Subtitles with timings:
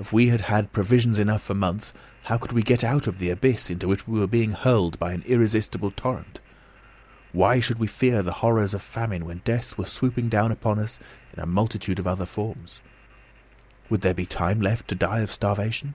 [0.00, 1.92] If we had had provisions enough for months,
[2.24, 5.12] how could we get out of the abyss into which we were being hurled by
[5.12, 6.40] an irresistible torrent?
[7.30, 10.98] Why should we fear the horrors of famine, when death was swooping down upon us
[11.32, 12.80] in a multitude of other forms?
[13.88, 15.94] Would there be time left to die of starvation?